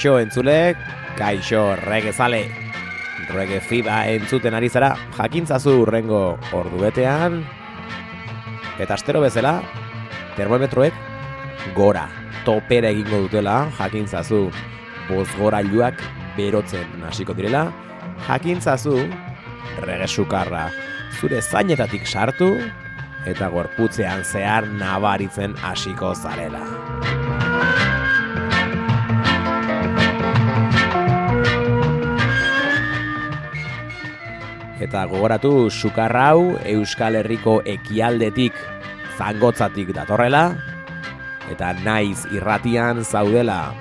[0.00, 0.74] kaixo entzule,
[1.18, 2.48] kaixo rege zale.
[3.28, 7.42] Rege fiba entzuten ari zara, jakintzazu urrengo orduetean.
[8.80, 9.58] Eta astero bezala,
[10.38, 10.96] termometroek
[11.76, 12.06] gora,
[12.46, 14.46] topera egingo dutela, jakintzazu
[15.10, 16.00] bozgorailuak
[16.38, 17.68] berotzen hasiko direla.
[18.24, 18.96] Jakintzazu
[19.84, 20.70] regesukarra
[21.20, 22.54] zure zainetatik sartu
[23.28, 26.14] eta gorputzean zehar nabaritzen hasiko.
[26.16, 27.19] Zarela.
[34.80, 38.56] Eta gogoratu, sukarrau Euskal Herriko ekialdetik
[39.18, 40.54] zangotzatik datorrela,
[41.52, 43.74] eta naiz irratian zaudela,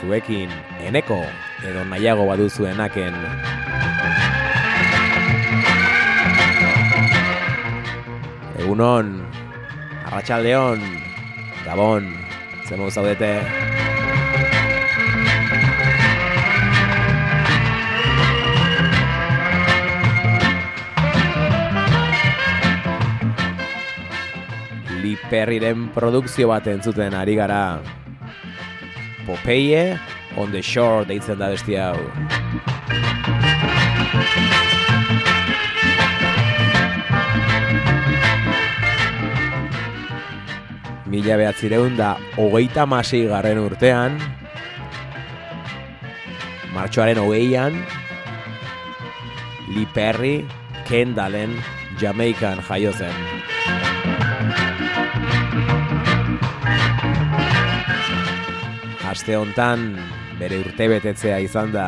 [0.00, 0.48] zuekin
[0.80, 1.20] eneko
[1.60, 3.20] edo nahiago baduzuenaken.
[8.64, 9.12] Egunon,
[10.08, 10.80] arratsaldeon,
[11.68, 12.08] gabon,
[12.64, 13.34] zemo zaudete.
[13.44, 13.85] Zaudete.
[25.30, 27.80] Perryren produkzio bat entzuten ari gara
[29.26, 29.98] Popeye
[30.36, 31.96] on the shore deitzen da besti hau.
[41.10, 44.20] Mila behatzireun da hogeita masei garren urtean,
[46.74, 47.80] martxoaren hogeian,
[49.74, 50.44] Lee Perry,
[50.86, 51.58] Kendalen,
[51.98, 53.35] Jamaican jaio zen.
[59.16, 59.94] aste hontan
[60.36, 61.86] bere urtebetetzea izan da.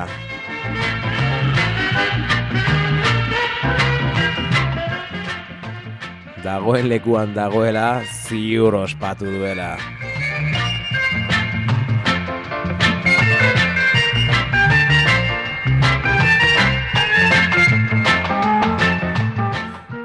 [6.41, 9.75] Dagoen lekuan dagoela, ziur ospatu duela.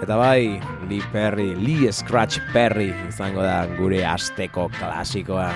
[0.03, 0.59] Eta bai,
[0.91, 5.53] Lee Perry, Lee Scratch Perry izango da gure asteko klasikoa.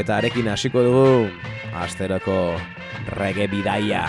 [0.00, 1.28] Eta arekin hasiko dugu
[1.76, 2.56] asteroko
[3.18, 4.06] reggae bidaia.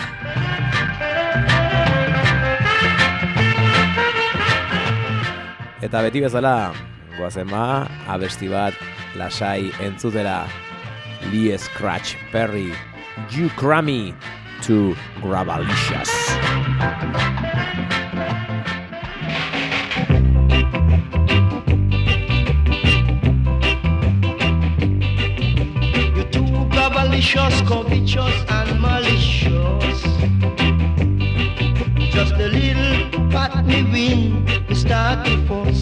[5.84, 6.72] Eta beti bezala,
[7.18, 8.72] goazen ba, abesti bat
[9.20, 10.46] lasai entzutera
[11.28, 12.72] Lee Scratch Perry,
[13.28, 14.14] You Grammy
[14.64, 16.08] to Gravalicious.
[27.32, 30.02] Gravalicious, covetous, and malicious.
[32.12, 35.81] Just a little pat me win, start to fuss.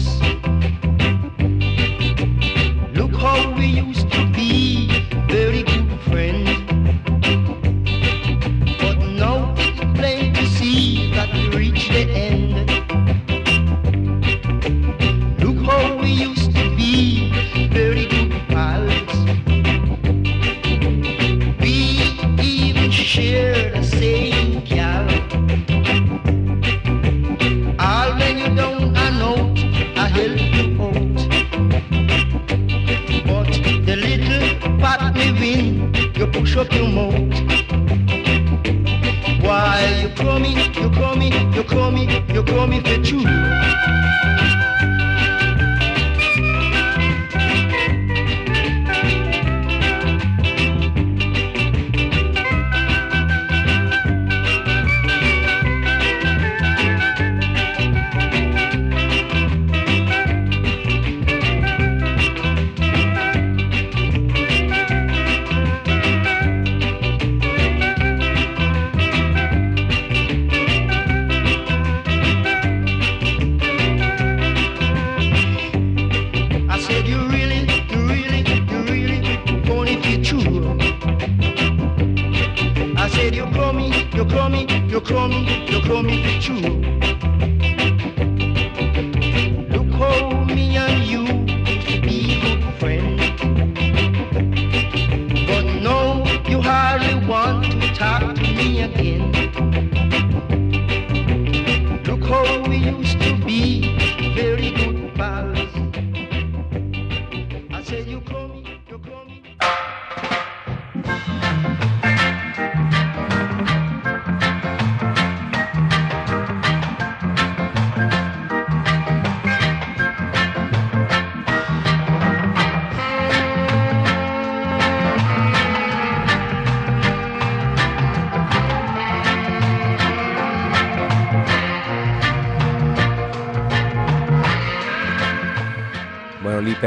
[40.73, 43.23] Coming, you coming, you coming, you coming for true.
[43.25, 44.50] I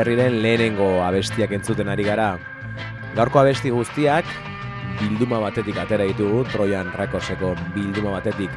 [0.05, 2.35] Perryren lehenengo abestiak entzuten ari gara.
[3.17, 4.29] Gaurko abesti guztiak
[4.99, 8.53] bilduma batetik atera ditugu, Trojan Recordseko bilduma batetik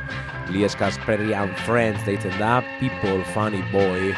[0.51, 4.11] Lee Eskas Perry and Friends deitzen da, People Funny Boy,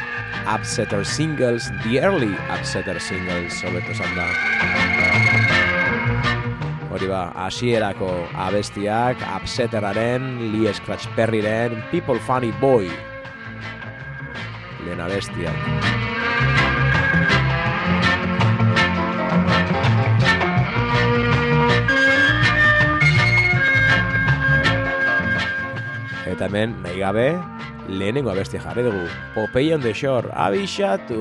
[0.50, 4.26] Upsetter Singles, The Early Upsetter Singles, hobeto esan da.
[6.90, 8.10] Hori ba, hasierako
[8.50, 12.90] abestiak, Upsetteraren, Lee Scratch Perryren, People Funny Boy,
[14.82, 16.09] lehen abestiak.
[26.40, 27.26] Eta hemen, nahi gabe,
[27.92, 29.02] lehenengo abestia jarri dugu.
[29.36, 31.20] Popeye on the Shore, abixatu!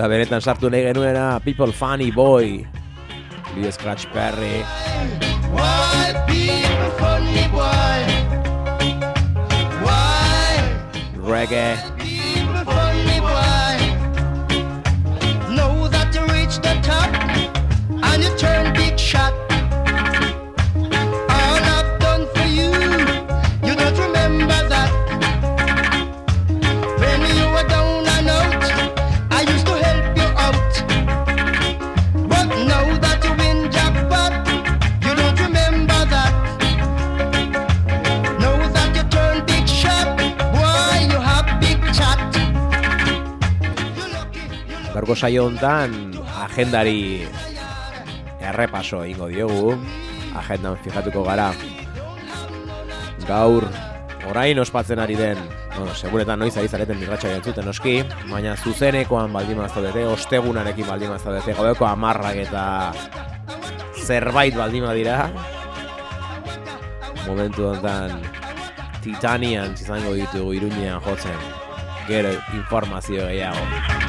[0.00, 2.64] Da benetan sartu nahi genuena People Funny Boy.
[3.52, 4.64] Lee Scratch Perry.
[5.52, 8.00] Why people funny boy?
[11.20, 11.99] Reggae
[45.20, 47.28] saio hontan agendari
[48.40, 49.74] errepaso egingo diogu.
[50.40, 51.50] Agendan fijatuko gara.
[53.28, 53.66] Gaur
[54.30, 55.38] orain ospatzen ari den,
[55.76, 57.98] bueno, seguretan noiz ari zareten mirratxa entzuten noski,
[58.30, 62.64] baina zuzenekoan baldin mazaudete, ostegunarekin baldin mazaudete, gaueko amarrak eta
[64.00, 65.28] zerbait baldin dira.
[67.26, 68.22] Momentu honetan
[69.04, 71.48] Titanian izango ditugu iruñean jotzen.
[72.08, 73.99] Gero informazio gehiago.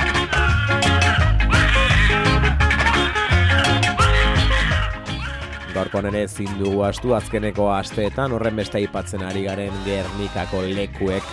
[5.82, 11.32] Gaurkoan ere ezin dugu astu azkeneko asteetan horren beste aipatzen ari garen Gernikako lekuek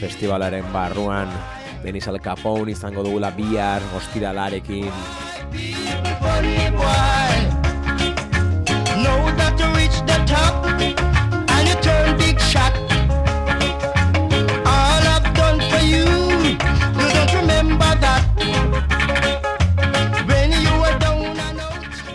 [0.00, 1.28] festivalaren barruan.
[1.84, 4.88] Denis Al Capone izango dugula bihar ostiralarekin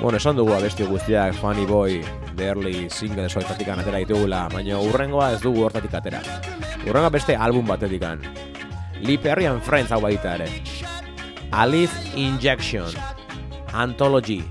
[0.07, 2.01] Bueno, esan dugu abesti guztiak Funny Boy
[2.37, 6.21] The Early Single soitatik atera ditugula, baina urrengoa ez dugu hortatik atera.
[6.85, 8.21] Urrengoa beste album batetikan.
[9.01, 10.47] Lee Perry and Friends hau baita ere.
[11.51, 12.87] Alice Injection
[13.73, 14.45] Anthology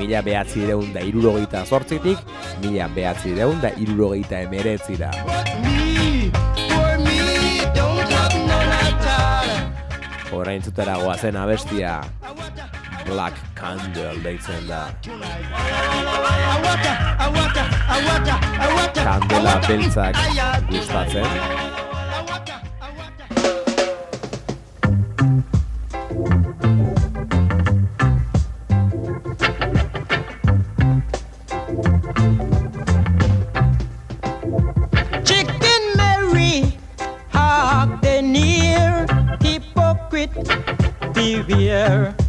[0.00, 2.18] Mila behatzi deun da irurogeita zortzitik,
[2.58, 5.12] mila behatzi deun da irurogeita emeretzira.
[5.22, 6.32] But me,
[6.66, 10.40] for me, don't have none at all.
[10.40, 12.00] Orain zutera goazen abestia
[13.04, 14.88] Black Candle deitzen da.
[18.94, 20.16] Kandela beltzak
[20.70, 21.26] gustatzen.
[35.24, 36.78] Chicken Mary,
[38.22, 39.06] near,
[39.40, 40.34] hypocrite,
[41.14, 42.19] beware.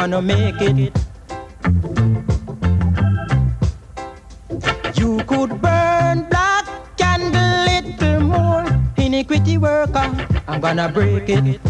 [0.00, 0.96] Gonna make it.
[4.98, 6.64] You could burn black
[6.96, 8.64] candle, little more
[8.96, 10.08] iniquity worker.
[10.48, 11.60] I'm gonna break it.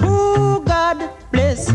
[0.00, 1.70] Who God bless,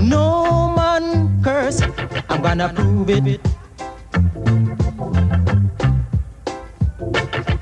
[0.00, 1.82] no man curse.
[2.30, 3.40] I'm gonna prove it.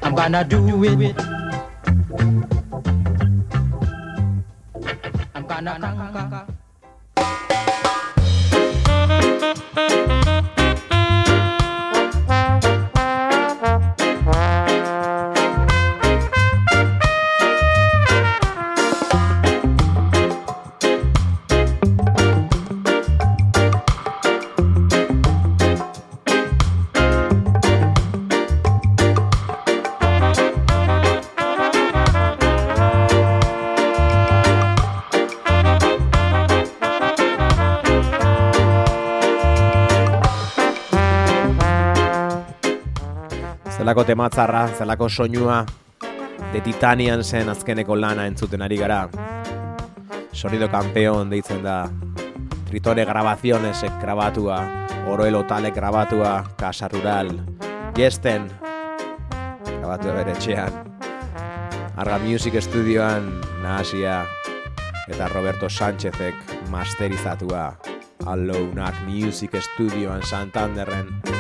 [0.05, 1.40] I'm gonna do it.
[43.91, 45.65] Zelako tematzarra, zelako soinua,
[46.53, 49.09] de Titanian zen azkeneko lana entzuten ari gara.
[50.31, 51.89] Sonido kampeon deitzen da,
[52.69, 54.61] Tritore grabazionesek grabatua,
[55.11, 57.33] Oroelo talek grabatua, Casa Rural,
[57.99, 58.47] Gesten,
[59.67, 60.79] grabatua bere etxean.
[61.97, 63.27] Arga Music Studioan,
[63.65, 64.21] nahasia,
[65.09, 67.73] eta Roberto Sánchezek masterizatua,
[68.23, 71.40] Allounak Music Studioan Santanderren.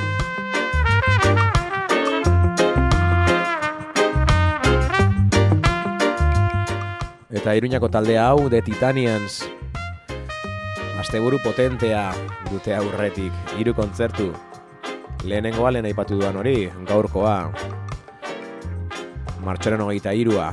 [7.40, 9.48] Eta Iruñako talde hau, The Titanians,
[11.00, 12.10] Asteburu potentea
[12.50, 14.26] dute aurretik, hiru kontzertu.
[15.24, 17.48] Lehenengoa lehen aipatu duan hori, gaurkoa.
[19.40, 20.50] Martxoren hogeita irua,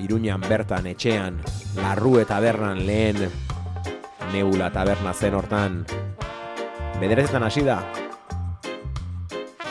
[0.00, 1.36] Iruñan bertan etxean,
[1.76, 3.28] Larru eta Bernan lehen
[4.32, 5.80] Nebula taberna zen hortan.
[6.96, 7.82] Bederezetan hasi da.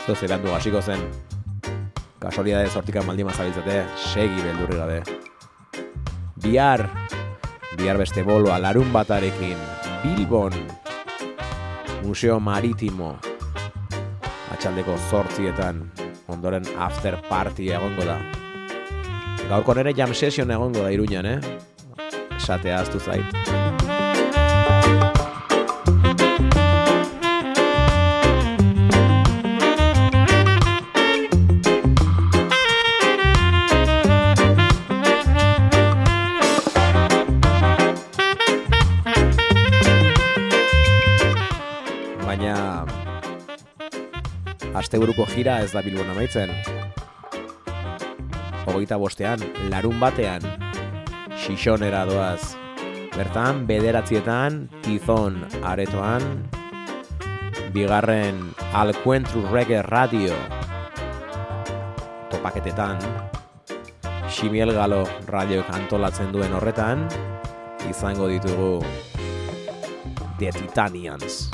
[0.06, 1.08] Zoze behandu hasiko zen.
[2.22, 3.82] Kasualidade sortikan maldima zabiltzate,
[4.14, 5.25] segi beldurri gabe.
[6.46, 6.86] Bihar,
[7.74, 9.58] bihar beste boloa larun batarekin,
[10.04, 10.54] Bilbon,
[12.04, 13.16] Museo Maritimo,
[14.54, 15.82] atxaldeko zortzietan,
[16.30, 18.20] ondoren after party egongo da.
[19.50, 21.40] Gaurko nere jam session egongo da iruñan, eh?
[22.38, 23.65] Esatea aztu zait.
[44.96, 46.48] Asteburuko jira ez da Bilbon amaitzen.
[48.64, 50.40] Hogeita bostean, larun batean,
[51.36, 52.56] xixonera doaz.
[53.12, 55.36] Bertan, bederatzietan, tizon
[55.68, 56.48] aretoan,
[57.76, 58.40] bigarren
[58.72, 60.32] Alkuentru Reggae Radio
[62.32, 62.96] topaketetan,
[64.32, 67.04] Ximiel Galo radio antolatzen duen horretan,
[67.84, 68.80] izango ditugu
[70.40, 71.50] The Titanians.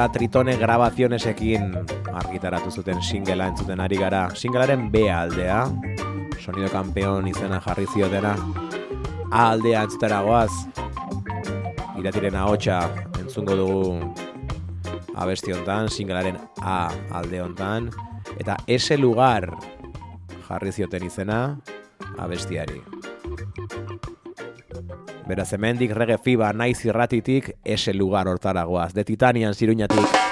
[0.00, 1.74] Bezala Tritone grabazionesekin
[2.14, 4.30] argitaratu zuten singela entzuten ari gara.
[4.34, 5.68] Singelaren B aldea,
[6.40, 8.32] sonido kampeon izena jarri ziotena.
[9.30, 10.50] A aldea entzutera goaz,
[12.00, 12.88] iratiren ahotsa
[13.20, 14.00] entzungo dugu
[15.16, 17.90] abesti hontan, singelaren A alde hontan,
[18.38, 19.52] eta ese lugar
[20.48, 21.60] jarri zioten izena
[22.16, 22.99] abestiari.
[25.30, 28.90] Beraz, hemendik rege fiba naiz irratitik ese lugar hortaragoaz.
[28.98, 30.29] De Titanian ziruñatik.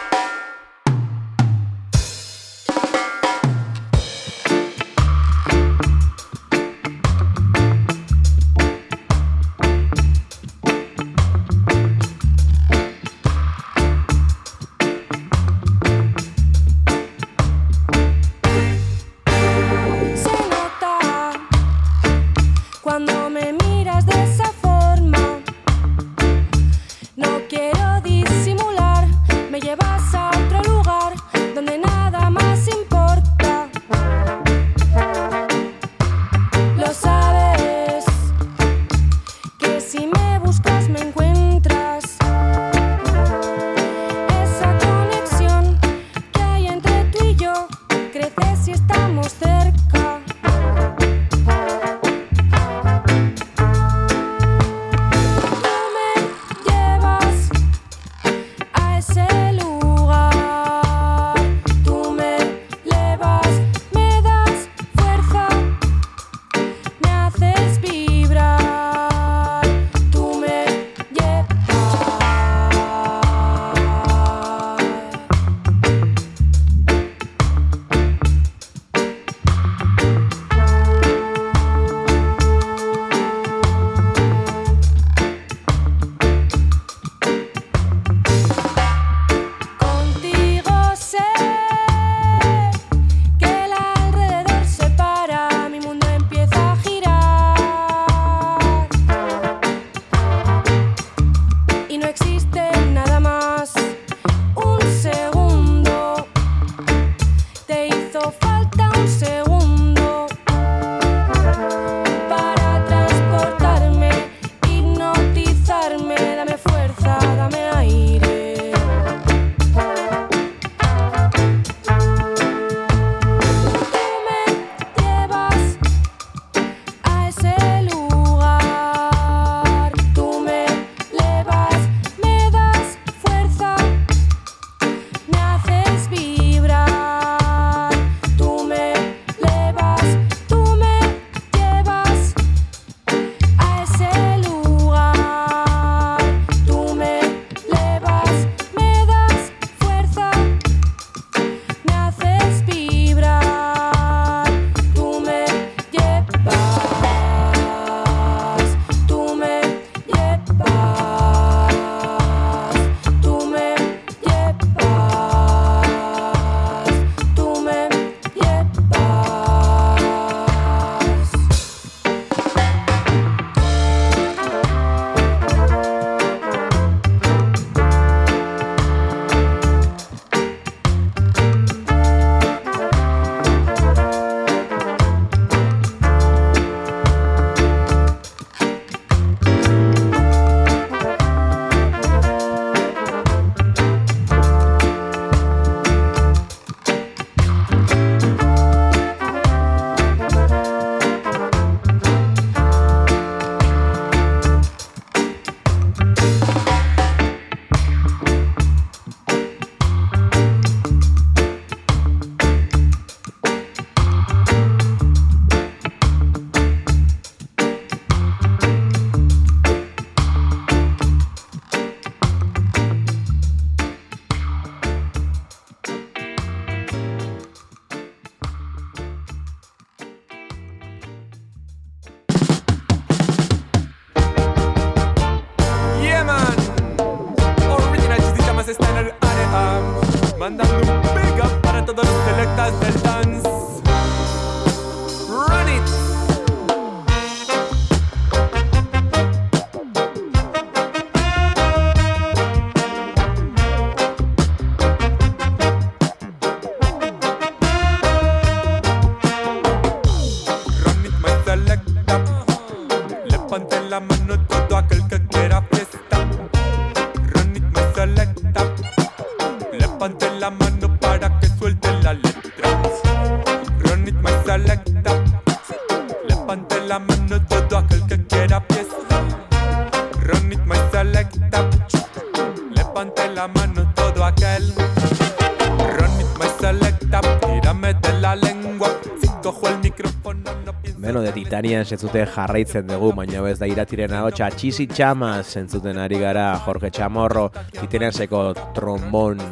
[291.59, 296.93] Titanian zentzuten jarraitzen dugu, baina ez da iratiren ahotsa Txisi Txamaz zentzuten ari gara Jorge
[296.95, 298.43] Chamorro, Titanianseko
[298.77, 299.43] trombon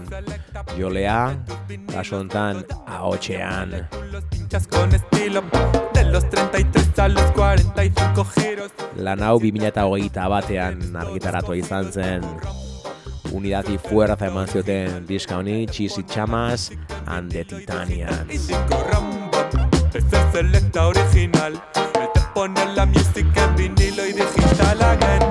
[0.77, 1.35] jolea,
[1.91, 3.75] kasu hontan ahotsean.
[4.13, 5.43] Los pinchas con estilo
[5.95, 12.23] De los 33 a los 45 giros Lan hau 2008 batean argitaratu izan zen
[13.33, 16.71] Unidad y fuerza eman zioten diska honi, Txisi Txamaz
[17.09, 18.53] and the Titanians.
[20.33, 21.61] Selecta original
[22.37, 25.23] El te pone la music en vinilo y digital again.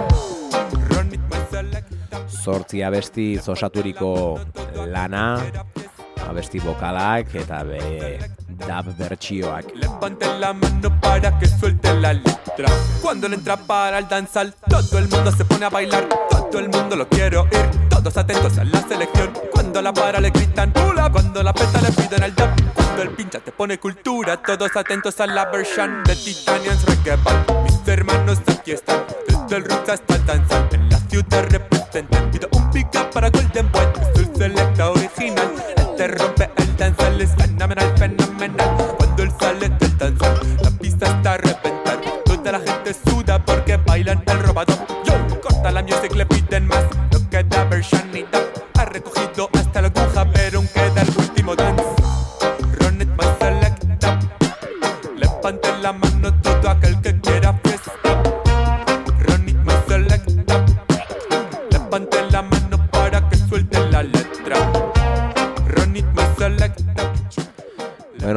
[2.27, 4.39] Zortzi abesti osaturiko
[4.87, 5.39] lana,
[6.27, 9.65] abesti bokalak eta be dub bertsioak.
[9.75, 12.69] Levante la mano para que suelte la letra.
[13.03, 16.09] Cuando le entra para el danzal Todo el mundo se pone a bailar.
[16.29, 17.69] Todo el mundo lo quiere oír.
[17.87, 19.31] Todos atentos a la selección.
[19.51, 21.11] Cuando la para le gritan ¡Hula!
[21.11, 25.19] Cuando la peta le piden el dub Cuando el pincha te pone cultura Todos atentos
[25.19, 27.17] a la versión de Titanians Reggae
[27.63, 32.47] Mis hermanos aquí están Desde el roots hasta el danzal En la ciudad representan Pido
[32.53, 36.64] un up para Golden Boy Es el selecta original Él te rompe el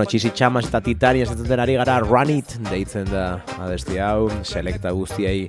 [0.09, 4.89] Bueno, Txisi Txamaz eta Titanians zentzuten ari gara Run It deitzen da abesti hau, selekta
[4.97, 5.43] guztiei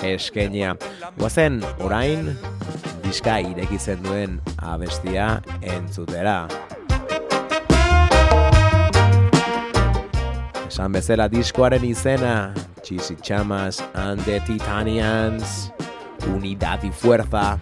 [0.00, 0.70] eskenia.
[1.18, 2.30] Guazen, orain,
[3.04, 6.48] diska irekitzen duen abestia entzutera.
[10.64, 15.70] Esan bezala diskoaren izena, Txisi Txamaz and the Titanians,
[16.32, 17.58] Unidad y Fuerza.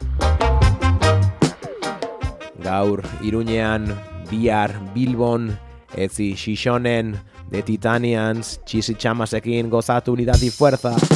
[2.62, 3.90] Gaur, Iruñean,
[4.30, 5.58] bihar, Bilbon,
[5.96, 7.14] etzi Xixonen,
[7.50, 11.13] The Titanians, Txisi Txamazekin gozatu y Fuerza.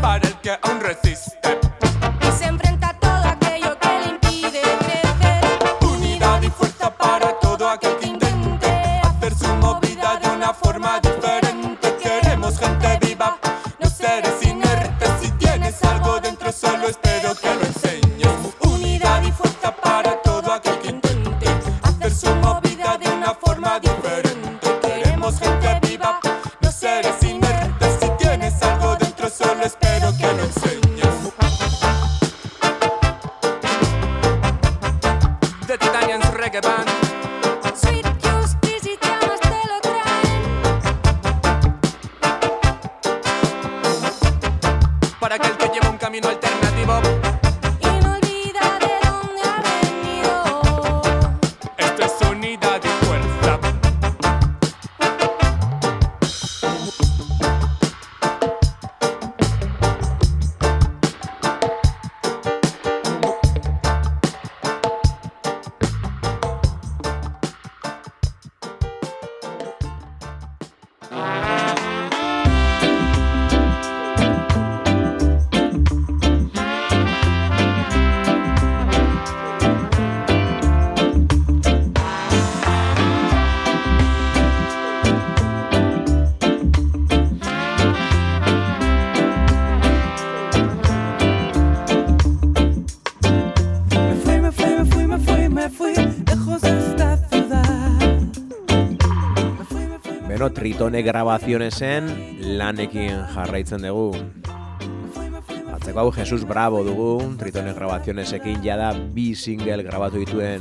[0.00, 1.39] Para el que aún resiste.
[100.60, 102.04] Tritone grabazionesen
[102.60, 104.12] lanekin jarraitzen dugu.
[105.72, 110.60] Atzeko hau Jesus Bravo dugu, Tritone grabazionesekin jada bi single grabatu dituen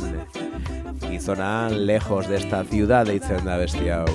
[1.03, 4.07] gizona lejos de esta ciudad deitzen da besti hau.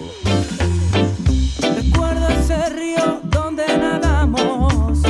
[1.76, 5.02] Recuerdo ese río donde nadamos.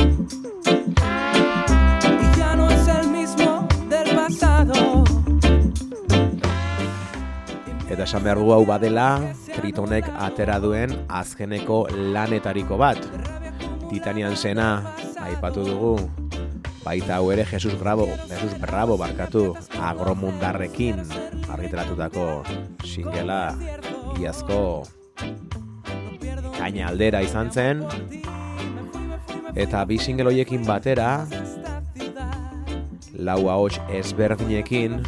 [2.19, 5.05] Y ya no es el mismo del pasado.
[7.87, 9.21] Eta esan behar dugu hau badela,
[9.65, 12.99] Tritonek atera duen azkeneko lanetariko bat.
[13.89, 14.93] Titanian zena,
[15.25, 15.93] aipatu dugu,
[16.83, 21.01] baita hau ere Jesus Bravo, Jesus Bravo barkatu, agromundarrekin
[21.49, 22.45] argitaratutako
[22.85, 23.57] singela
[24.21, 24.85] iazko
[26.59, 27.81] kaina aldera izan zen,
[29.57, 31.25] eta bi single hoiekin batera,
[33.17, 35.01] lau ahots ezberdinekin,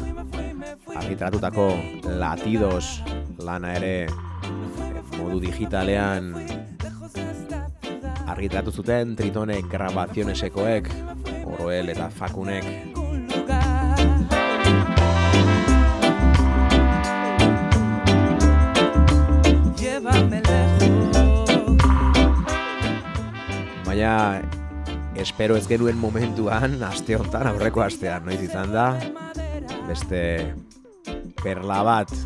[0.97, 1.75] argitaratutako
[2.17, 3.03] latidos
[3.37, 4.25] lana ere
[5.37, 6.33] modu digitalean
[8.25, 10.89] argitaratu zuten Tritone grabazionesekoek,
[11.45, 12.65] Oroel eta Fakunek.
[23.85, 24.41] Baina
[25.15, 28.89] espero ez genuen momentuan, aste honetan, aurreko astean, noiz izan da,
[29.85, 30.23] beste
[31.43, 32.17] perla bat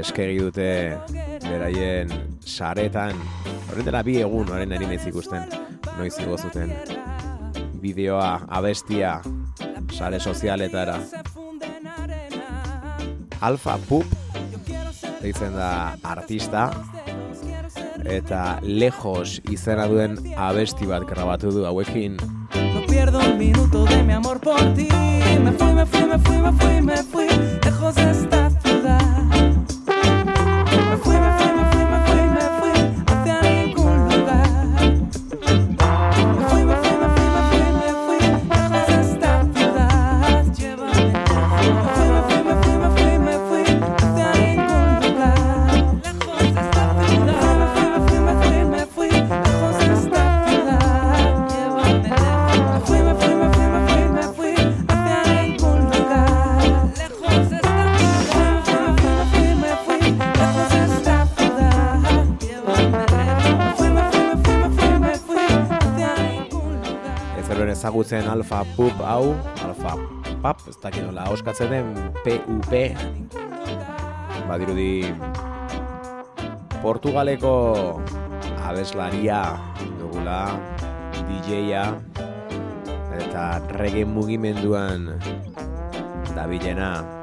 [0.00, 0.68] eskegi dute
[1.44, 2.10] beraien
[2.44, 3.18] saretan,
[3.68, 5.46] horren dela bi egun, horren ari naiz ikusten,
[5.98, 6.72] noiz igo zuten.
[7.84, 9.18] Bideoa, abestia,
[9.92, 10.98] sare sozialetara.
[13.44, 14.08] Alfa Pup,
[15.20, 15.70] deitzen da
[16.02, 16.70] artista,
[18.04, 22.16] eta lejos izena duen abesti bat grabatu du hauekin.
[22.74, 24.88] No pierdo un minuto de mi amor por ti.
[25.44, 27.33] Me fui, me fui, me fui, me fui, me fui
[67.94, 69.94] ezagutzen alfa pup hau, alfa
[70.42, 71.92] pap, ez dakit nola oskatzen den
[72.26, 72.72] PUP,
[74.48, 75.06] badirudi
[76.82, 78.02] Portugaleko
[78.66, 79.54] abeslaria
[80.00, 80.58] dugula,
[81.22, 81.86] DJ-a,
[83.14, 85.14] eta reggae mugimenduan
[86.34, 87.13] dabilena.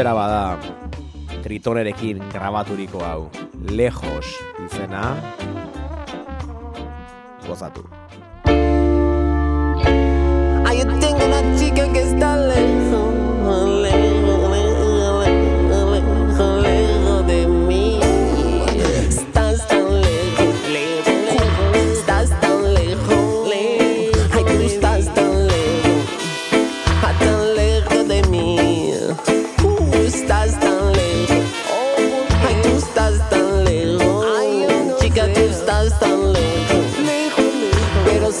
[0.00, 0.56] Entzutera bada
[1.44, 3.28] Tritonerekin grabaturiko hau.
[3.68, 4.32] Lejos
[4.64, 5.12] izena.
[7.44, 7.84] Gozatu.
[10.64, 12.79] Ay, yo tengo una chica que está lejos,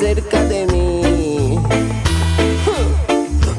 [0.00, 1.58] cerca de mí.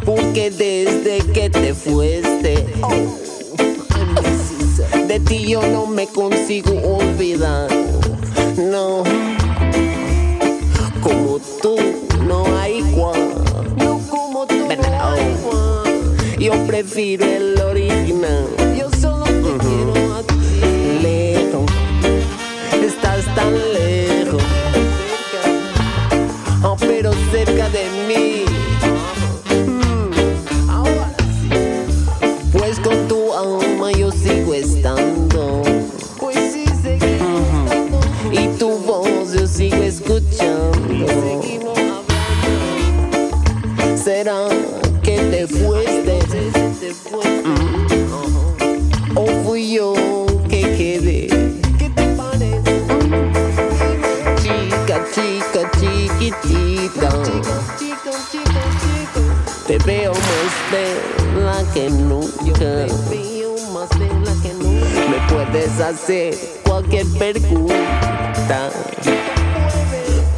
[0.04, 2.66] Porque desde que te fuiste,
[5.08, 7.70] de ti yo no me consigo olvidar.
[8.58, 9.04] No,
[11.04, 11.76] como tú
[12.26, 13.22] no hay igual.
[13.78, 16.16] No como tú no hay igual.
[16.40, 18.71] Yo prefiero el original.
[65.80, 68.70] Hacer cualquier pregunta.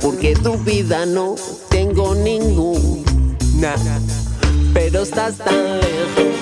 [0.02, 1.36] Porque tu vida no
[1.70, 3.76] tengo ninguna.
[4.74, 6.34] Pero estás tan lejos.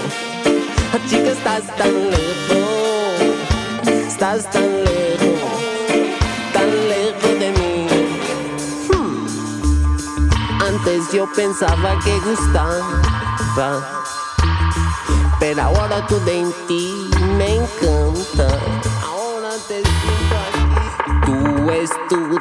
[0.94, 2.68] Ah, Chica, estás tan lejos.
[4.08, 5.40] Estás tan lejos.
[6.54, 7.88] Tan lejos de mí.
[8.90, 9.28] Hmm.
[10.62, 14.02] Antes yo pensaba que gustaba.
[15.40, 18.71] Pero ahora tú de ti me encanta.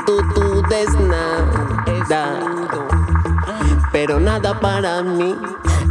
[0.07, 2.39] Tú, tú, tú des nada.
[3.93, 5.37] Pero nada para mí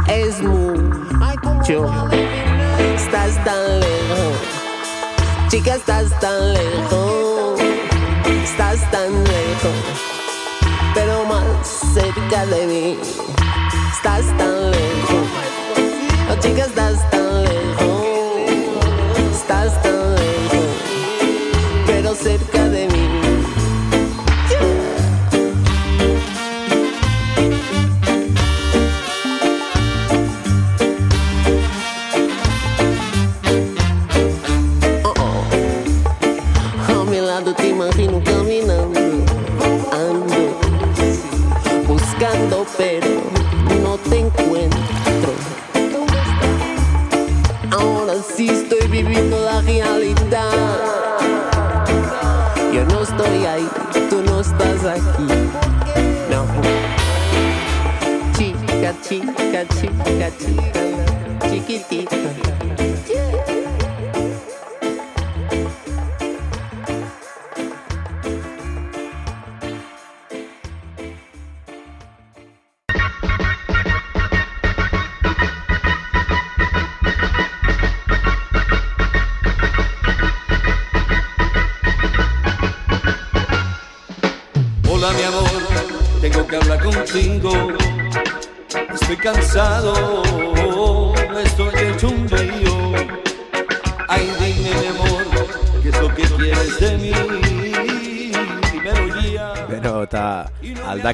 [0.08, 1.86] es mucho.
[2.94, 4.36] Estás tan lejos.
[5.48, 7.60] Chica, estás tan lejos.
[8.44, 9.76] Estás tan lejos.
[10.94, 11.44] Pero más
[11.94, 12.98] cerca de mí.
[13.92, 15.26] Estás tan lejos.
[16.30, 17.19] Oh, chica, estás tan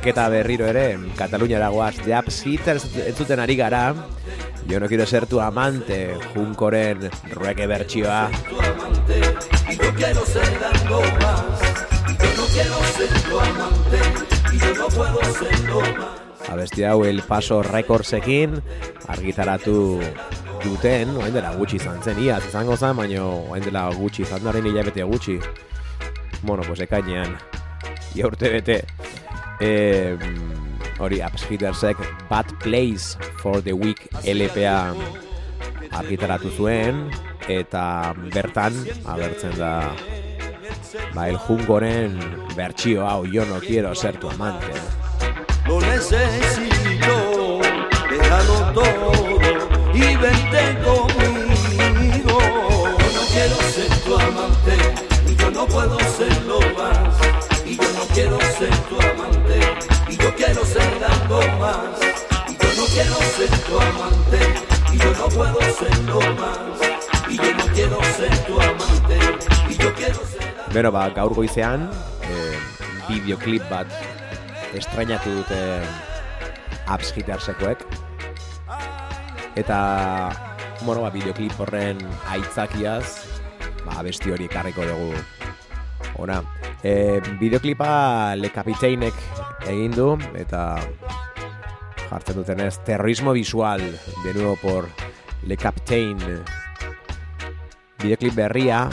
[0.07, 3.95] aldaketa berriro ere, Kataluniara guaz, Jap Hitters entzuten ari gara,
[4.69, 8.31] Yo no quiero ser tu amante, Junkoren reggae bertsioa.
[9.69, 11.87] y yo quiero ser algo más.
[12.19, 13.99] Yo no quiero ser tu amante
[14.53, 16.49] y yo no puedo serlo más.
[16.51, 18.63] Abesti hau El Paso Recordsekin
[19.09, 20.01] argitaratu
[20.63, 24.67] duten, oain dela gutxi izan zen, iaz izango zen, baina oain dela gutxi izan daren
[24.67, 25.41] hilabete gutxi.
[26.43, 27.37] Bueno, pues ekainean,
[28.15, 28.85] ia urte bete.
[29.61, 30.17] E,
[30.99, 31.97] hori, Upspeedersek
[32.29, 34.95] Bad Place for the Week LPA
[35.97, 37.07] argitaratu zuen,
[37.49, 38.75] eta bertan
[39.07, 39.95] agertzen da
[41.15, 42.19] ba, el jungoren
[42.57, 44.73] bertsio hau, yo no quiero ser tu amante.
[45.67, 47.61] Lo necesito,
[48.11, 49.13] déjalo todo
[49.95, 52.39] y vente conmigo.
[52.99, 55.07] Yo no quiero ser tu amante
[55.39, 57.17] yo no puedo serlo más.
[57.65, 59.46] Y yo no quiero ser tu amante
[60.67, 62.01] ser algo más.
[62.49, 64.41] Y yo no quiero ser tu amante.
[64.93, 66.59] Y yo no puedo serlo más.
[67.29, 69.19] Y yo no quiero ser tu amante.
[69.69, 70.55] Y yo quiero ser.
[70.73, 71.89] Bero, ba, gaur goizean,
[72.23, 72.59] eh,
[73.09, 73.87] videoclip bat
[74.75, 75.61] estrainatu dute
[76.87, 77.87] apps gitarsekoek.
[79.57, 79.79] Eta,
[80.83, 83.25] bueno, ba, videoclip horren aitzakiaz,
[83.87, 85.15] ba, abesti hori karriko dugu.
[86.21, 86.43] Ona,
[86.87, 89.17] e, bideoklipa Le Capitainek
[89.67, 90.77] egin du, eta
[92.07, 93.83] jartzen dutenez, terrorismo visual,
[94.25, 94.89] de nuevo por
[95.43, 96.19] Le Captain.
[98.03, 98.85] Bideoklip berria,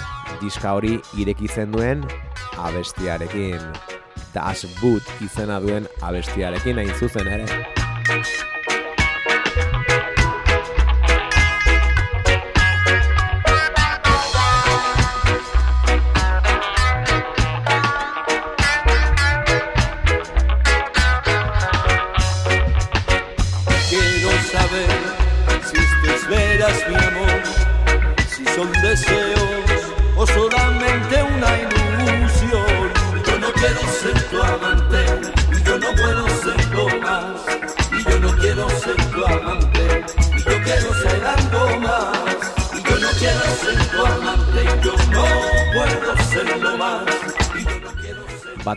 [0.41, 2.05] diska hori irekitzen duen
[2.57, 3.61] abestiarekin.
[4.33, 8.52] Das Boot izena duen abestiarekin hain zuzen ere.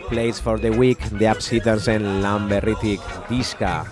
[0.09, 3.85] Place for the Week, The Upsittersen lan berritik diska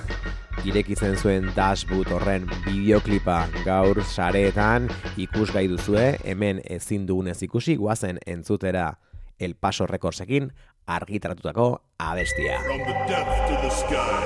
[0.64, 4.88] irekitzen zuen dashboot horren bideoklipa gaur sareetan
[5.20, 8.92] ikusgai duzue, hemen ezin dugunez ikusi, guazen entzutera
[9.40, 10.52] El Paso Recordsekin
[10.86, 12.60] argitaratutako abestia.
[12.62, 14.22] From the depth to the sky,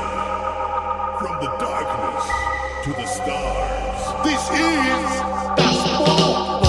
[1.19, 2.25] from the darkness
[2.85, 4.01] to the stars.
[4.25, 6.68] This is Das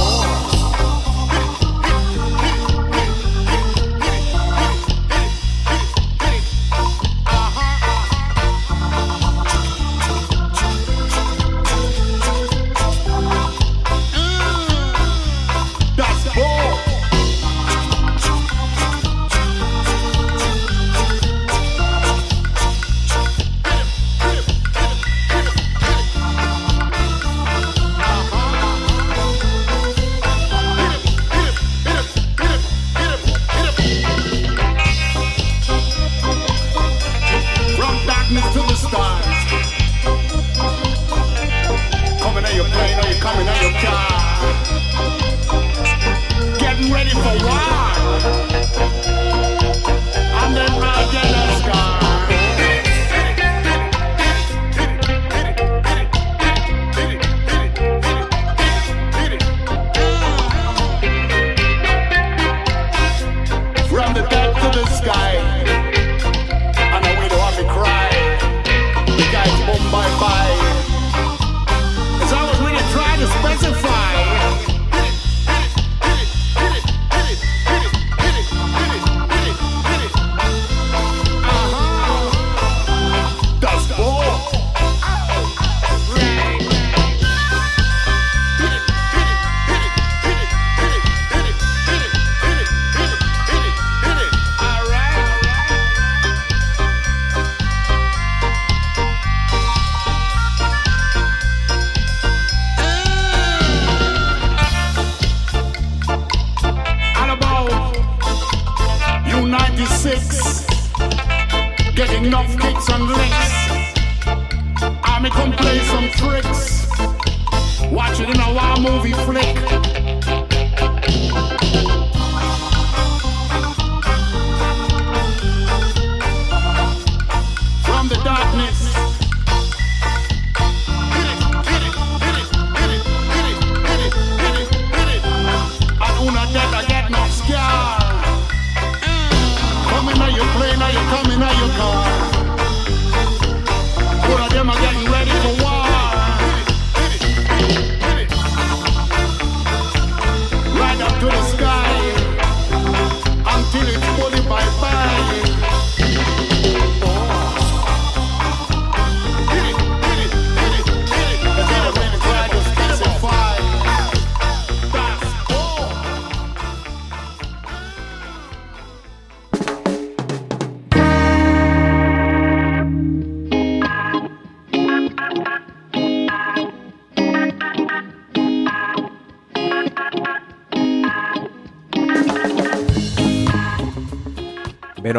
[47.16, 47.59] ready for war.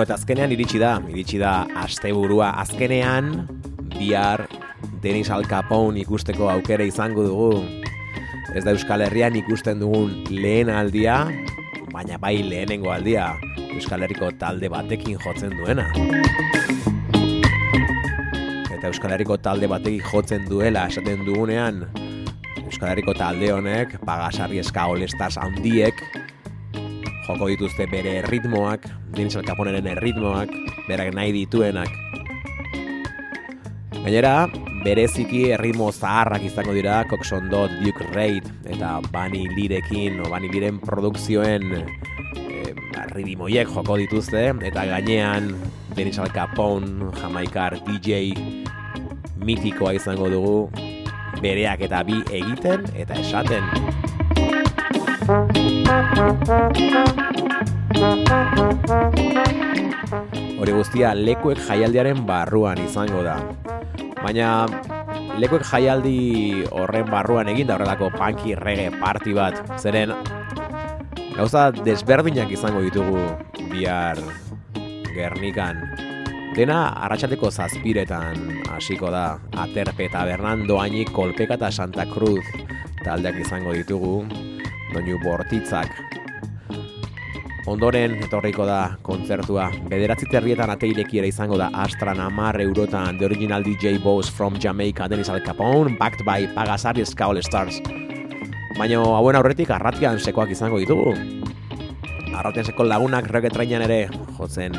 [0.00, 3.42] Beno, eta azkenean iritsi da, iritsi da asteburua azkenean,
[3.98, 4.46] bihar
[5.02, 7.60] Denis Al Capone ikusteko aukera izango dugu.
[8.56, 11.26] Ez da Euskal Herrian ikusten dugun lehen aldia,
[11.92, 13.34] baina bai lehenengo aldia
[13.74, 15.84] Euskal Herriko talde batekin jotzen duena.
[18.72, 21.84] Eta Euskal Herriko talde batekin jotzen duela esaten dugunean,
[22.64, 24.88] Euskal Herriko talde honek, pagasarri eska
[25.44, 26.00] handiek,
[27.32, 30.50] joko dituzte bere ritmoak, El Caponeren erritmoak,
[30.88, 31.88] berak nahi dituenak.
[34.00, 34.48] Gainera,
[34.84, 40.80] bereziki erritmo zaharrak izango dira Coxon Dot, Duke Reid eta Bani Lirekin, o Bani Liren
[40.80, 42.72] produkzioen eh,
[43.12, 45.52] ritmoiek joko dituzte, eta gainean
[45.96, 48.32] Denis Al Capone, Jamaikar DJ
[49.44, 50.56] mitikoa izango dugu,
[51.44, 54.19] bereak eta bi egiten eta esaten.
[55.30, 55.46] Hori
[60.74, 63.36] guztia lekuek jaialdiaren barruan izango da.
[64.24, 64.66] Baina
[65.38, 69.54] lekuek jaialdi horren barruan egin da horrelako punky reggae party bat.
[69.78, 70.10] Zeren
[71.38, 73.22] gauza desberdinak izango ditugu
[73.70, 74.18] bihar
[75.14, 75.78] Gernikan.
[76.58, 79.38] Dena arratsaldeko zazpiretan hasiko da.
[79.54, 82.42] Aterpe eta Bernando Ainik kolpeka eta Santa Cruz
[83.04, 84.26] taldeak izango ditugu.
[84.94, 86.10] Doinu bortitzak
[87.70, 89.68] Ondoren etorriko da kontzertua.
[89.90, 95.06] Bederatzi terrietan ateireki ere izango da Astra Namar eurotan The Original DJ Boss from Jamaica
[95.08, 97.78] Dennis Al Capone backed by Pagasari Ska All Stars.
[98.78, 101.14] Baina hauen aurretik arratian sekoak izango ditugu.
[102.34, 104.00] Arratian seko lagunak reggaetrainan ere
[104.38, 104.74] jotzen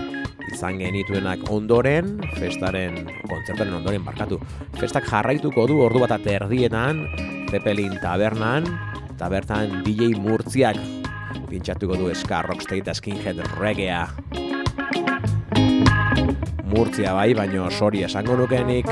[0.51, 4.41] izan genituenak ondoren, festaren, kontzertaren ondoren barkatu.
[4.81, 7.05] Festak jarraituko du ordu bat erdietan,
[7.51, 8.67] Zeppelin tabernan,
[9.21, 10.79] eta bertan DJ Murtziak
[11.45, 14.07] pintxatuko du ska rocksteady eta skinhead reggaea.
[16.65, 18.89] Murtzia bai, baino sori esango nukenik.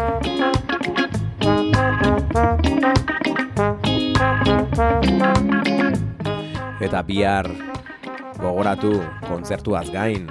[6.78, 7.50] Eta bihar
[8.38, 10.30] gogoratu kontzertuaz gain.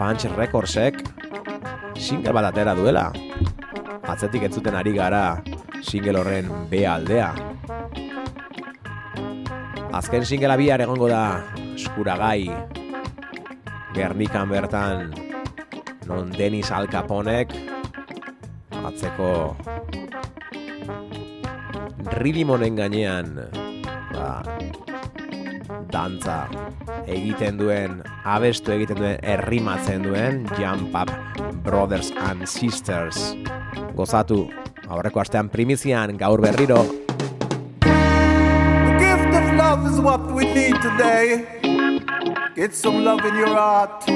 [0.00, 1.04] Punch Recordsek
[2.00, 3.10] single bat atera duela.
[4.08, 5.42] Atzetik ez zuten ari gara
[5.84, 7.34] single horren B aldea.
[10.00, 11.44] Azken singela bihar egongo da
[11.74, 12.48] eskuragai.
[13.92, 15.10] Gernikan bertan
[16.08, 17.52] non Denis Al Caponek
[18.80, 19.28] atzeko
[22.16, 23.28] ridimonen gainean
[24.14, 24.40] ba,
[25.92, 26.38] dantza
[27.04, 31.12] egiten duen abestu egiten duen errimatzen duen Jump Up
[31.68, 33.20] Brothers and Sisters.
[33.92, 34.46] Gozatu
[34.88, 36.86] aurreko astean primizian gaur berriro
[40.00, 41.60] what we need today.
[42.54, 44.06] Get some love in your heart.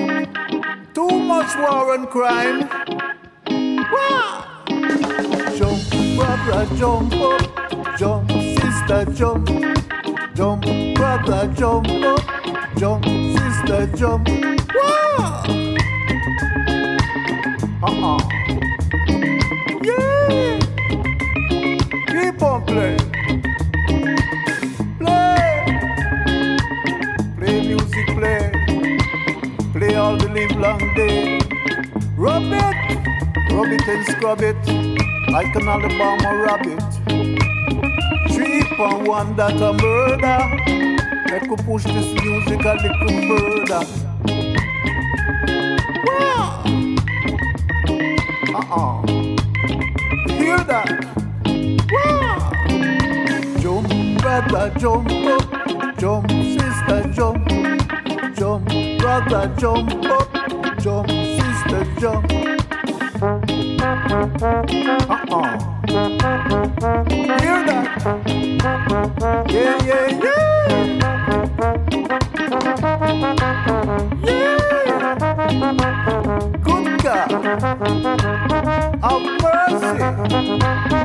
[0.95, 2.69] Too much war and crime.
[3.93, 4.65] Wah!
[5.57, 5.81] Jump,
[6.17, 7.99] brother, jump up.
[7.99, 9.49] Jump, sister, jump.
[10.35, 10.65] Jump,
[10.95, 12.21] brother, jump up.
[12.79, 14.29] Jump, sister, jump.
[14.75, 15.45] Wah!
[17.83, 18.74] Uh-uh.
[30.35, 31.39] Live long day.
[32.17, 34.57] Rub it, rub it and scrub it,
[35.31, 36.83] like an Alabama rabbit.
[38.33, 40.41] Three on one that a murder.
[41.31, 43.83] Make we push this music a little further.
[46.05, 46.65] Wow.
[48.59, 49.07] Uh-uh.
[50.35, 50.89] Hear that?
[51.93, 52.51] Wow.
[53.61, 53.89] Jump,
[54.21, 55.97] brother, jump up.
[55.97, 57.64] Jump, sister, jump.
[59.15, 60.29] Brother, jump up.
[60.81, 62.33] Jump, sister, jump.
[65.09, 65.47] Uh-uh.
[67.39, 67.87] Hear that?
[69.49, 70.49] Yeah, yeah, yeah.
[74.25, 75.15] Yeah.
[76.65, 77.31] Good God.
[79.05, 79.27] Have
[79.71, 81.04] mercy.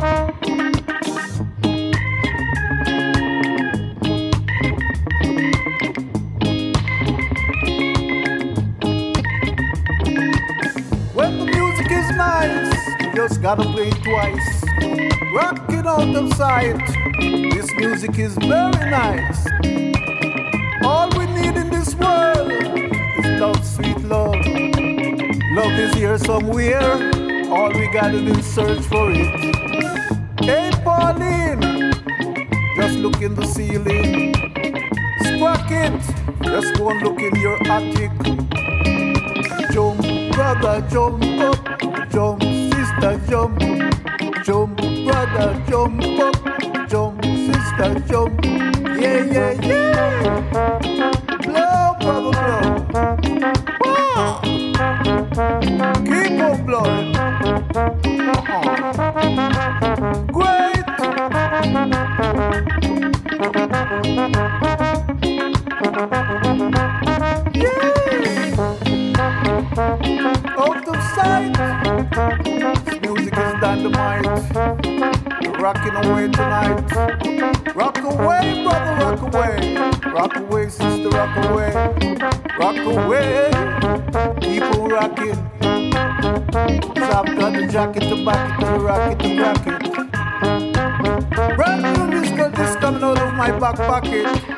[13.55, 14.63] Gotta play it twice.
[15.33, 16.77] Rock it out of sight.
[17.51, 19.39] This music is very nice.
[20.83, 24.35] All we need in this world is love, sweet love.
[25.57, 26.93] Love is here somewhere.
[27.49, 29.33] All we gotta do is search for it.
[30.41, 31.91] Hey, Pauline,
[32.75, 34.35] just look in the ceiling.
[35.25, 35.99] Sprocket,
[36.43, 38.11] just go and look in your attic.
[39.73, 42.09] Jump, brother, jump up.
[42.11, 42.41] Jump,
[42.99, 43.59] sister, jump.
[44.43, 46.89] Jump, brother, jump up.
[46.89, 48.45] Jump, sister, jump.
[48.45, 51.19] Yeah, yeah, yeah.
[51.43, 52.68] Blow, brother, blow.
[75.73, 77.75] Rocking away tonight.
[77.75, 79.75] Rock away, brother, rock away.
[80.11, 81.71] Rock away, sister, rock away.
[82.57, 83.51] Rock away.
[84.59, 85.37] On rocking.
[85.61, 89.79] I've got the jacket to back it, to rock it, to rock it.
[91.55, 94.48] Brand new musical disc coming out of my back pocket.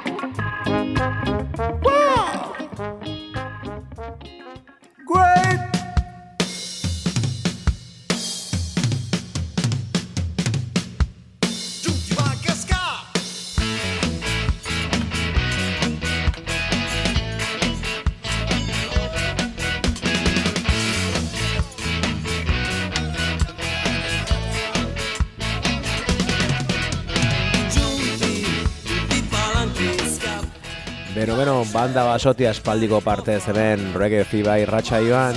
[31.82, 35.34] Banda basoti aspaldiko parte zeben reggae fiba irratxa joan.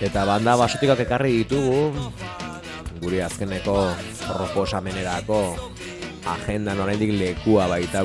[0.00, 2.08] Eta banda basotikak ekarri ditugu,
[3.04, 3.76] guri azkeneko
[4.24, 5.42] proposamenerako
[6.38, 8.00] agendan oraindik lekua baita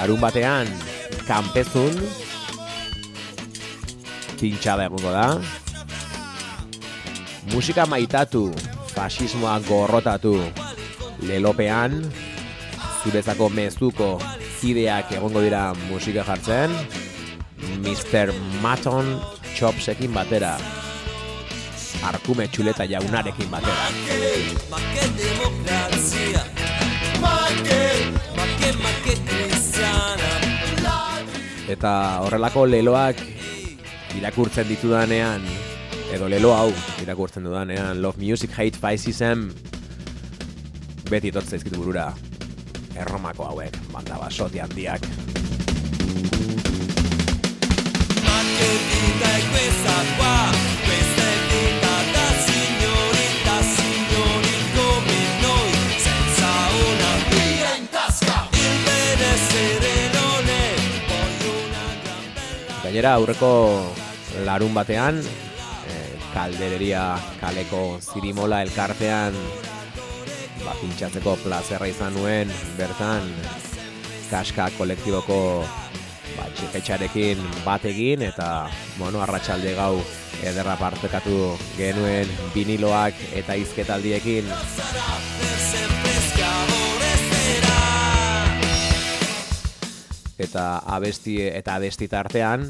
[0.00, 0.64] Larun batean,
[1.28, 1.92] kanpezun,
[4.40, 5.26] pintxada egongo da.
[7.52, 8.46] Musika maitatu,
[8.94, 10.32] fasismoa gorrotatu,
[11.28, 11.98] lelopean,
[13.02, 14.08] zuretzako mezuko
[14.62, 16.72] kideak egongo dira musika jartzen,
[17.84, 18.32] Mr.
[18.64, 19.20] Maton
[19.52, 20.54] Chopsekin batera,
[22.08, 23.84] arkume txuleta jaunarekin batera.
[31.70, 33.20] Eta horrelako leloak
[34.18, 35.44] irakurtzen ditudanean,
[36.10, 39.46] edo lelo hau irakurtzen dudanean, Love Music, Hate Fascism,
[41.10, 42.08] beti etortzen zaizkit burura,
[42.98, 45.06] erromako hauek, banda basoti handiak.
[62.90, 63.48] Gainera aurreko
[64.42, 67.02] larun batean, eh, kaldereria
[67.38, 69.36] kaleko zirimola elkartean
[70.64, 73.30] ba, pintxatzeko plazerra izan nuen bertan
[74.32, 75.38] kaska kolektiboko
[76.34, 78.66] ba, txepetxarekin bat egin eta
[78.98, 79.94] bueno, arratsalde gau
[80.42, 84.50] ederra partekatu genuen viniloak eta izketaldiekin
[90.40, 92.64] eta abesti eta abesti tartean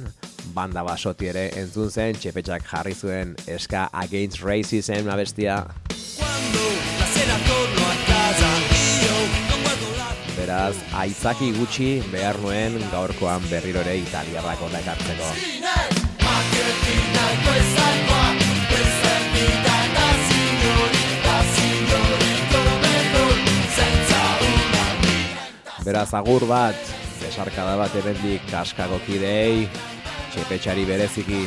[0.54, 5.62] banda basoti ere entzun zen txepetxak jarri zuen eska against racism abestia.
[10.40, 15.34] Beraz, aitzaki gutxi behar nuen gaurkoan berriro ere italiarrako ekartzeko.
[25.84, 26.99] Beraz, agur bat,
[27.30, 29.68] besarkada bat ebendik kaskako kidei,
[30.32, 31.44] txepetxari bereziki.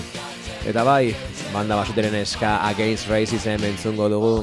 [0.63, 1.11] Eta bai,
[1.51, 4.35] banda basuteren eska Against Racism entzungo dugu.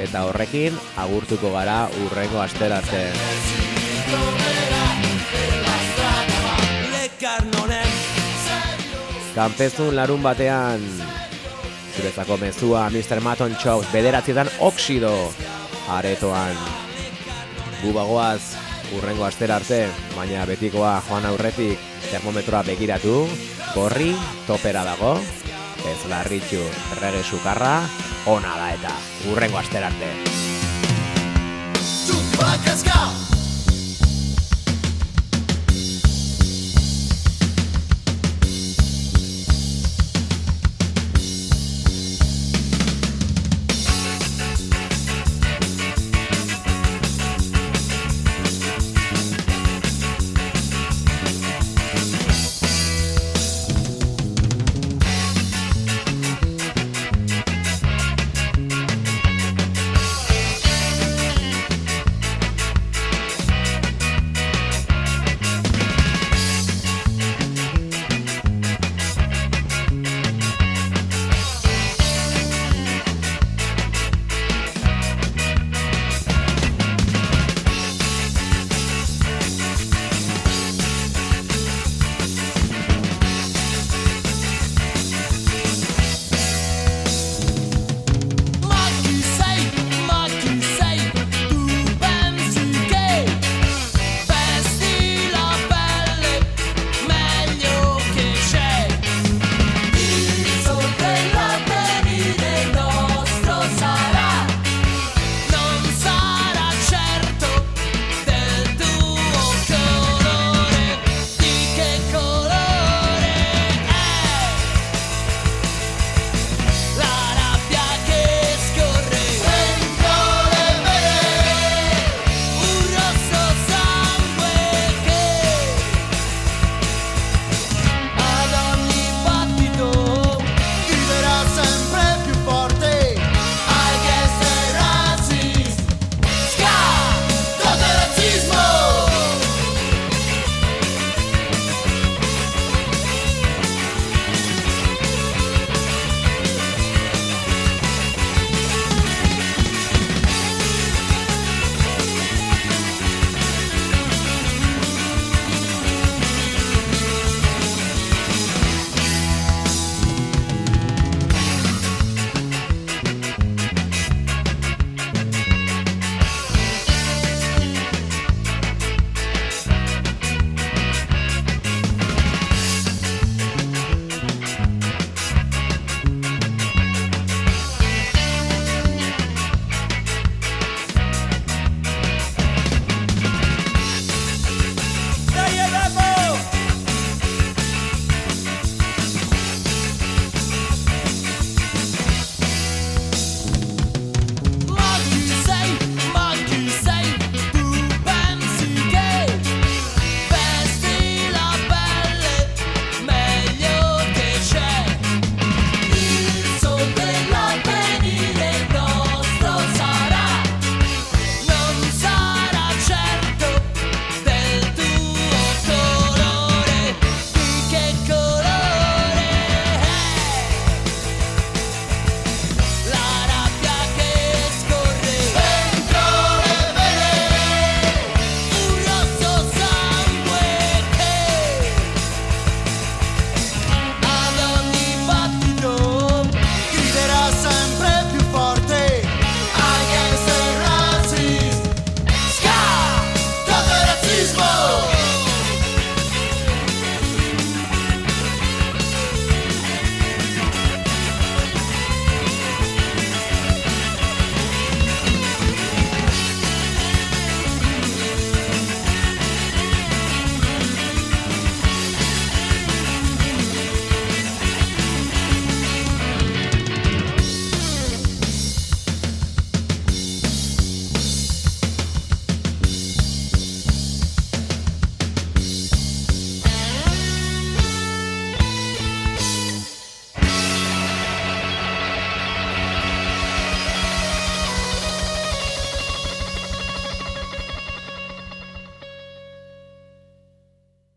[0.00, 3.02] Eta horrekin, agurtuko gara urrengo aster arte.
[9.36, 10.86] Kanpezun larun batean,
[11.92, 13.20] zuretzako mezua Mr.
[13.20, 15.12] Maton Chows bederatzietan oksido
[15.92, 16.56] aretoan.
[17.82, 18.57] Gu bagoaz
[18.96, 19.80] urrengo aster arte,
[20.16, 21.78] baina betikoa joan aurretik
[22.10, 23.26] termometroa begiratu,
[23.74, 24.14] gorri,
[24.46, 25.16] topera dago,
[25.88, 26.62] ez larritxu,
[26.96, 27.80] errege sukarra,
[28.26, 28.94] ona da eta
[29.32, 30.12] urrengo aster arte.